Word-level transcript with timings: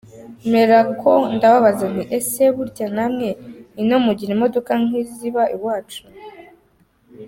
Mperako 0.49 1.11
ndababaza 1.35 1.85
nti: 1.93 2.03
“Ese 2.17 2.43
burya 2.55 2.87
namwe 2.95 3.29
ino 3.81 3.95
mugira 4.05 4.31
imodoka 4.35 4.71
nk’iziba 4.83 5.41
iwacu? 5.55 6.01